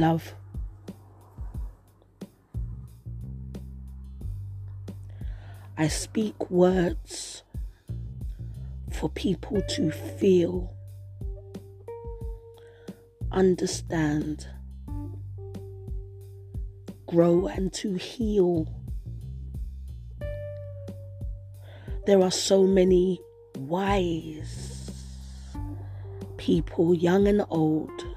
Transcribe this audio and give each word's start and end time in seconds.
love. 0.00 0.34
I 5.76 5.88
speak 5.88 6.50
words 6.50 7.42
for 8.90 9.08
people 9.08 9.62
to 9.70 9.90
feel, 9.90 10.72
understand, 13.32 14.46
grow, 17.06 17.46
and 17.46 17.72
to 17.72 17.94
heal. 17.94 18.68
There 22.06 22.20
are 22.20 22.30
so 22.30 22.64
many 22.64 23.20
wise 23.56 24.90
people, 26.36 26.94
young 26.94 27.28
and 27.28 27.44
old, 27.50 28.11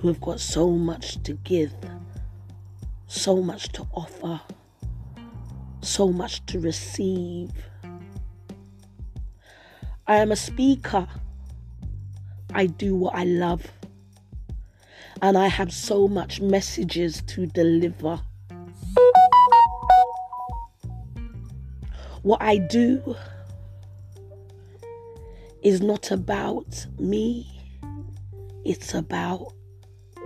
who 0.00 0.08
have 0.08 0.20
got 0.22 0.40
so 0.40 0.70
much 0.70 1.22
to 1.24 1.34
give, 1.44 1.74
so 3.06 3.42
much 3.42 3.68
to 3.68 3.86
offer, 3.92 4.40
so 5.82 6.08
much 6.08 6.44
to 6.46 6.58
receive. 6.58 7.50
I 10.06 10.16
am 10.16 10.32
a 10.32 10.36
speaker. 10.36 11.06
I 12.54 12.64
do 12.64 12.96
what 12.96 13.14
I 13.14 13.24
love. 13.24 13.62
And 15.20 15.36
I 15.36 15.48
have 15.48 15.70
so 15.70 16.08
much 16.08 16.40
messages 16.40 17.20
to 17.26 17.44
deliver. 17.44 18.22
What 22.22 22.40
I 22.40 22.56
do 22.56 23.16
is 25.62 25.82
not 25.82 26.10
about 26.10 26.86
me, 26.98 27.60
it's 28.64 28.94
about 28.94 29.52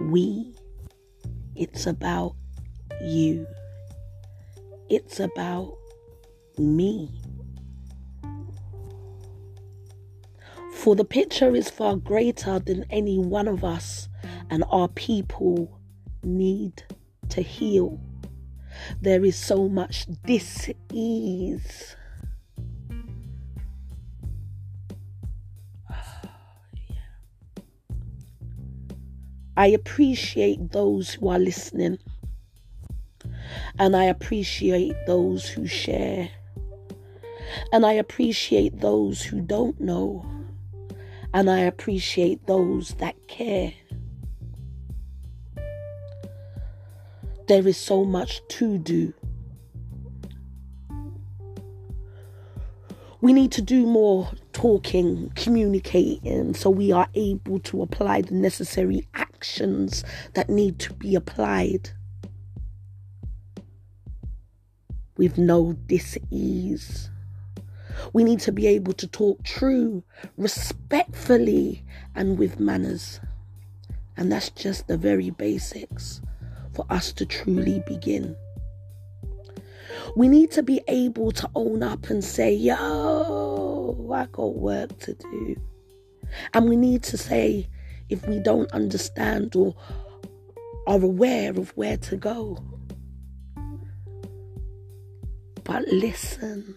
we, 0.00 0.54
it's 1.54 1.86
about 1.86 2.34
you, 3.00 3.46
it's 4.88 5.20
about 5.20 5.76
me. 6.58 7.10
For 10.72 10.94
the 10.94 11.04
picture 11.04 11.54
is 11.54 11.70
far 11.70 11.96
greater 11.96 12.58
than 12.58 12.84
any 12.90 13.18
one 13.18 13.48
of 13.48 13.64
us, 13.64 14.08
and 14.50 14.64
our 14.70 14.88
people 14.88 15.80
need 16.22 16.82
to 17.30 17.40
heal. 17.40 18.00
There 19.00 19.24
is 19.24 19.36
so 19.36 19.68
much 19.68 20.06
dis 20.24 20.70
ease. 20.92 21.96
I 29.56 29.68
appreciate 29.68 30.72
those 30.72 31.10
who 31.14 31.28
are 31.28 31.38
listening, 31.38 31.98
and 33.78 33.94
I 33.94 34.04
appreciate 34.04 34.96
those 35.06 35.48
who 35.48 35.66
share, 35.66 36.28
and 37.72 37.86
I 37.86 37.92
appreciate 37.92 38.80
those 38.80 39.22
who 39.22 39.40
don't 39.40 39.80
know, 39.80 40.26
and 41.32 41.48
I 41.48 41.60
appreciate 41.60 42.46
those 42.46 42.94
that 42.94 43.14
care. 43.28 43.72
There 47.46 47.68
is 47.68 47.76
so 47.76 48.04
much 48.04 48.40
to 48.48 48.78
do. 48.78 49.14
We 53.20 53.32
need 53.32 53.52
to 53.52 53.62
do 53.62 53.86
more 53.86 54.30
talking, 54.52 55.32
communicating, 55.34 56.54
so 56.54 56.70
we 56.70 56.92
are 56.92 57.08
able 57.14 57.58
to 57.60 57.82
apply 57.82 58.22
the 58.22 58.34
necessary 58.34 59.06
actions 59.44 60.02
that 60.32 60.48
need 60.48 60.78
to 60.78 60.92
be 60.94 61.14
applied 61.14 61.90
with 65.18 65.36
no 65.36 65.74
dis-ease. 65.86 67.10
We 68.14 68.24
need 68.24 68.40
to 68.40 68.52
be 68.52 68.66
able 68.66 68.94
to 68.94 69.06
talk 69.06 69.42
true, 69.44 70.02
respectfully, 70.38 71.84
and 72.14 72.38
with 72.38 72.58
manners. 72.58 73.20
And 74.16 74.32
that's 74.32 74.48
just 74.48 74.88
the 74.88 74.96
very 74.96 75.28
basics 75.28 76.22
for 76.72 76.86
us 76.88 77.12
to 77.12 77.26
truly 77.26 77.82
begin. 77.86 78.34
We 80.16 80.26
need 80.26 80.52
to 80.52 80.62
be 80.62 80.80
able 80.88 81.32
to 81.32 81.50
own 81.54 81.82
up 81.82 82.08
and 82.08 82.24
say, 82.24 82.50
yo, 82.54 84.10
I 84.10 84.24
got 84.32 84.56
work 84.56 84.98
to 85.00 85.12
do. 85.12 85.56
And 86.54 86.66
we 86.66 86.76
need 86.76 87.02
to 87.04 87.18
say, 87.18 87.68
if 88.08 88.26
we 88.26 88.38
don't 88.38 88.70
understand 88.72 89.54
or 89.56 89.74
are 90.86 91.02
aware 91.02 91.50
of 91.50 91.70
where 91.76 91.96
to 91.96 92.16
go. 92.16 92.58
But 95.64 95.88
listen 95.88 96.76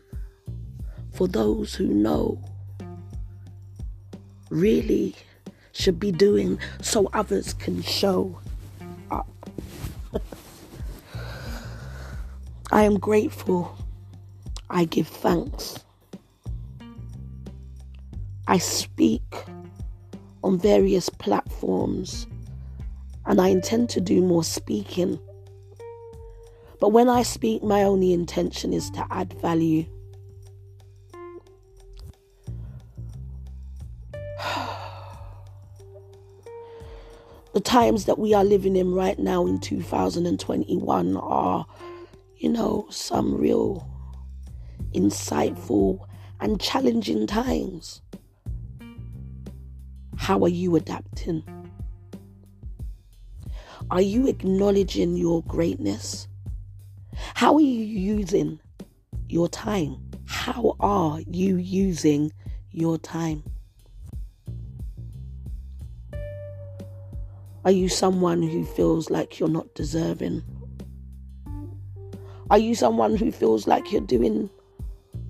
for 1.12 1.28
those 1.28 1.76
who 1.76 1.88
know 1.88 2.42
really 4.50 5.16
should 5.74 6.00
be 6.00 6.12
doing 6.12 6.60
so 6.82 7.10
others 7.14 7.54
can 7.54 7.82
show 7.82 8.40
up. 9.12 9.28
I 12.72 12.84
am 12.84 12.98
grateful. 12.98 13.78
I 14.70 14.86
give 14.86 15.08
thanks. 15.08 15.84
I 18.48 18.58
speak 18.58 19.46
on 20.48 20.58
various 20.58 21.10
platforms 21.10 22.26
and 23.26 23.42
I 23.42 23.50
intend 23.50 23.90
to 23.90 24.00
do 24.00 24.22
more 24.22 24.46
speaking. 24.46 25.20
But 26.80 26.94
when 26.94 27.10
I 27.10 27.24
speak, 27.24 27.62
my 27.64 27.84
only 27.84 28.14
intention 28.14 28.72
is 28.72 28.90
to 28.92 29.06
add 29.12 29.34
value. 29.42 29.86
the 37.54 37.60
times 37.60 38.06
that 38.06 38.18
we 38.18 38.34
are 38.34 38.46
living 38.46 38.78
in 38.78 38.94
right 38.94 39.20
now 39.20 39.46
in 39.46 39.60
2021 39.60 41.18
are, 41.18 41.66
you 42.38 42.48
know, 42.48 42.88
some 42.90 43.36
real 43.36 43.86
insightful 44.94 46.08
and 46.40 46.62
challenging 46.62 47.28
times. 47.28 48.02
How 50.18 50.44
are 50.44 50.50
you 50.50 50.76
adapting? 50.76 51.44
Are 53.90 54.02
you 54.02 54.28
acknowledging 54.28 55.16
your 55.16 55.44
greatness? 55.44 56.28
How 57.36 57.56
are 57.56 57.62
you 57.62 57.84
using 57.84 58.60
your 59.30 59.48
time? 59.48 59.98
How 60.26 60.76
are 60.80 61.22
you 61.22 61.56
using 61.58 62.34
your 62.72 62.98
time? 62.98 63.44
Are 67.64 67.72
you 67.72 67.88
someone 67.88 68.42
who 68.42 68.66
feels 68.66 69.10
like 69.10 69.40
you're 69.40 69.48
not 69.48 69.74
deserving? 69.76 70.44
Are 72.50 72.58
you 72.58 72.76
someone 72.76 73.16
who 73.16 73.32
feels 73.32 73.68
like 73.68 73.92
you're 73.92 74.02
doing 74.02 74.50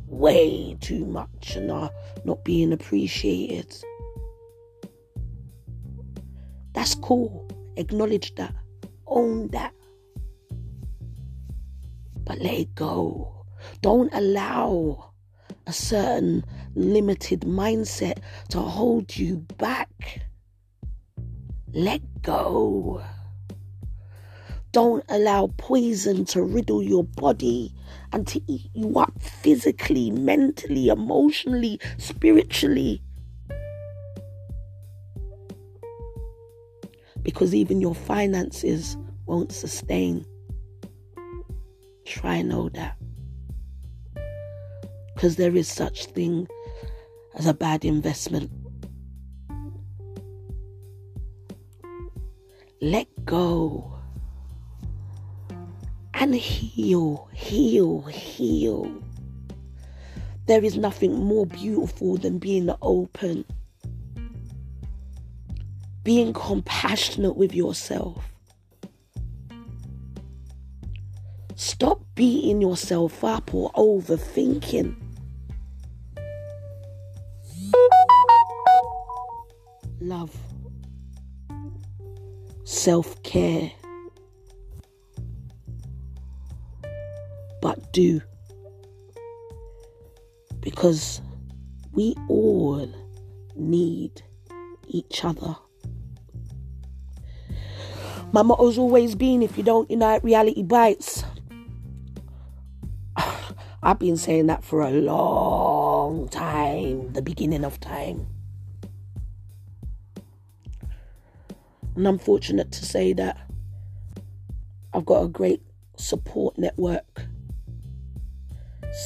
way 0.08 0.78
too 0.82 1.06
much 1.06 1.56
and 1.56 1.72
are 1.72 1.92
not 2.26 2.44
being 2.44 2.72
appreciated? 2.74 3.76
That's 6.88 7.02
cool. 7.02 7.46
Acknowledge 7.76 8.34
that. 8.36 8.56
Own 9.08 9.50
that. 9.50 9.74
But 12.24 12.40
let 12.40 12.54
it 12.54 12.76
go. 12.76 13.44
Don't 13.82 14.10
allow 14.14 15.12
a 15.66 15.74
certain 15.74 16.46
limited 16.76 17.42
mindset 17.42 18.20
to 18.52 18.60
hold 18.62 19.18
you 19.18 19.46
back. 19.58 20.22
Let 21.74 22.22
go. 22.22 23.04
Don't 24.72 25.04
allow 25.10 25.48
poison 25.58 26.24
to 26.28 26.42
riddle 26.42 26.82
your 26.82 27.04
body 27.04 27.74
and 28.14 28.26
to 28.28 28.42
eat 28.48 28.70
you 28.74 28.98
up 28.98 29.22
physically, 29.22 30.10
mentally, 30.10 30.88
emotionally, 30.88 31.82
spiritually. 31.98 33.02
Because 37.28 37.54
even 37.54 37.82
your 37.82 37.94
finances 37.94 38.96
won't 39.26 39.52
sustain. 39.52 40.26
Try 42.06 42.36
and 42.36 42.48
know 42.48 42.70
that. 42.70 42.96
Because 45.14 45.36
there 45.36 45.54
is 45.54 45.68
such 45.68 46.06
thing 46.06 46.48
as 47.36 47.46
a 47.46 47.54
bad 47.54 47.84
investment. 47.84 48.50
Let 52.80 53.08
go 53.26 53.94
and 56.14 56.34
heal, 56.34 57.28
heal, 57.34 58.04
heal. 58.04 59.04
There 60.46 60.64
is 60.64 60.78
nothing 60.78 61.26
more 61.26 61.46
beautiful 61.46 62.16
than 62.16 62.38
being 62.40 62.74
open 62.82 63.44
being 66.08 66.32
compassionate 66.32 67.36
with 67.36 67.54
yourself. 67.54 68.32
Stop 71.58 72.00
beating 72.16 72.62
yourself 72.62 73.26
up 73.26 73.54
or 73.54 73.70
overthinking. 73.74 74.96
Love, 80.00 80.34
self 82.64 83.22
care, 83.24 83.70
but 87.62 87.92
do 87.92 88.22
because 90.62 91.20
we 91.92 92.16
all 92.30 92.90
need 93.58 94.22
each 94.88 95.26
other. 95.26 95.58
My 98.34 98.42
motto's 98.42 98.78
always 98.78 99.16
been 99.16 99.42
if 99.42 99.58
you 99.58 99.64
don't 99.64 99.90
unite, 99.90 100.24
reality 100.24 100.62
bites. 100.62 101.24
I've 103.84 104.00
been 104.00 104.18
saying 104.18 104.48
that 104.48 104.64
for 104.64 104.82
a 104.82 104.92
long 104.92 106.28
time, 106.30 107.14
the 107.14 107.22
beginning 107.22 107.64
of 107.64 107.80
time. 107.80 108.28
And 111.96 112.08
I'm 112.08 112.20
fortunate 112.20 112.72
to 112.74 112.86
say 112.86 113.14
that 113.14 113.38
I've 114.94 115.06
got 115.06 115.24
a 115.24 115.28
great 115.28 115.62
support 115.96 116.58
network, 116.58 117.26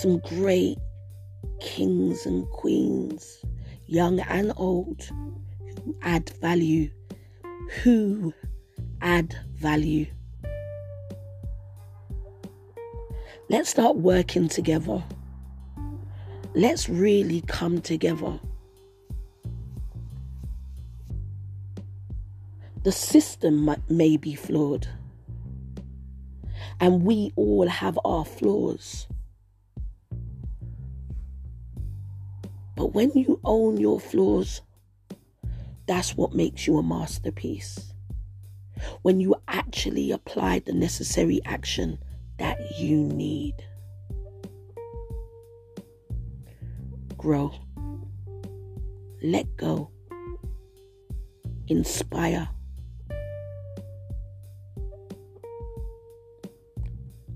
some 0.01 0.19
great 0.19 0.77
kings 1.59 2.25
and 2.25 2.49
queens, 2.49 3.45
young 3.85 4.19
and 4.21 4.51
old, 4.57 5.03
who 5.03 5.95
add 6.01 6.31
value, 6.41 6.89
who 7.83 8.33
add 9.01 9.35
value. 9.55 10.05
Let's 13.49 13.69
start 13.69 13.97
working 13.97 14.47
together. 14.47 15.03
Let's 16.53 16.87
really 16.87 17.41
come 17.47 17.81
together. 17.81 18.39
The 22.83 22.91
system 22.91 23.75
may 23.89 24.17
be 24.17 24.33
flawed, 24.35 24.87
and 26.79 27.03
we 27.03 27.31
all 27.35 27.67
have 27.67 27.99
our 28.03 28.25
flaws. 28.25 29.07
But 32.75 32.93
when 32.93 33.11
you 33.13 33.39
own 33.43 33.77
your 33.77 33.99
flaws, 33.99 34.61
that's 35.85 36.17
what 36.17 36.33
makes 36.33 36.65
you 36.65 36.77
a 36.77 36.83
masterpiece. 36.83 37.90
When 39.01 39.19
you 39.19 39.35
actually 39.47 40.11
apply 40.11 40.59
the 40.59 40.73
necessary 40.73 41.41
action 41.45 41.99
that 42.37 42.79
you 42.79 42.97
need. 42.97 43.55
Grow. 47.17 47.53
Let 49.21 49.55
go. 49.57 49.91
Inspire. 51.67 52.49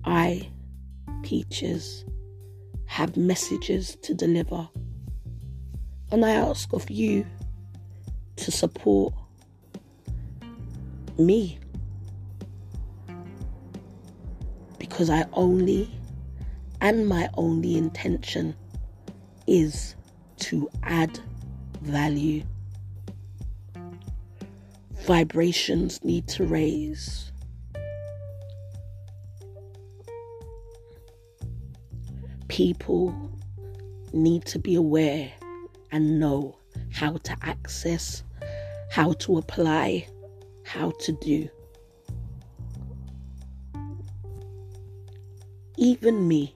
I, 0.04 0.50
Peaches, 1.24 2.06
have 2.86 3.18
messages 3.18 3.96
to 4.04 4.14
deliver. 4.14 4.68
And 6.12 6.24
I 6.26 6.32
ask 6.32 6.72
of 6.74 6.90
you 6.90 7.26
to 8.38 8.52
support 8.52 9.14
me. 11.18 11.60
Because 14.78 15.10
I 15.10 15.26
only, 15.34 15.90
and 16.82 17.08
my 17.08 17.30
only 17.36 17.78
intention 17.78 18.56
is 19.48 19.96
to 20.38 20.70
add 20.84 21.20
value. 21.82 22.44
Vibrations 25.06 26.04
need 26.04 26.28
to 26.28 26.46
raise. 26.46 27.32
People 32.48 33.14
need 34.14 34.46
to 34.46 34.58
be 34.58 34.76
aware 34.76 35.32
and 35.92 36.20
know 36.20 36.58
how 36.92 37.18
to 37.18 37.36
access, 37.42 38.24
how 38.90 39.14
to 39.14 39.38
apply, 39.38 40.08
how 40.66 40.92
to 41.00 41.12
do. 41.14 41.48
Even 45.78 46.28
me, 46.28 46.56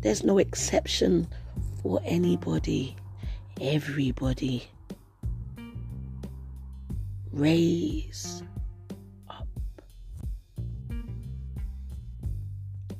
there's 0.00 0.24
no 0.24 0.38
exception 0.38 1.26
for 1.82 2.00
anybody, 2.04 2.96
everybody. 3.60 4.68
Raise 7.32 8.42
up. 9.28 9.48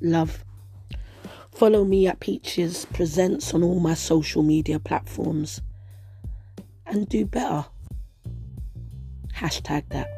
Love. 0.01 0.43
Follow 1.51 1.85
me 1.85 2.07
at 2.07 2.19
Peaches 2.19 2.85
Presents 2.91 3.53
on 3.53 3.63
all 3.63 3.79
my 3.79 3.93
social 3.93 4.43
media 4.43 4.77
platforms 4.77 5.61
and 6.85 7.07
do 7.07 7.25
better. 7.25 7.65
Hashtag 9.35 9.89
that. 9.89 10.14